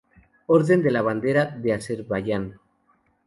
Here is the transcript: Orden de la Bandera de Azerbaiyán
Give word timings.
Orden 0.47 0.81
de 0.81 0.89
la 0.89 1.03
Bandera 1.03 1.45
de 1.45 1.73
Azerbaiyán 1.73 2.57